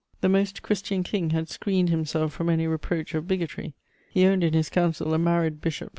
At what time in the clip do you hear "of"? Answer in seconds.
3.13-3.27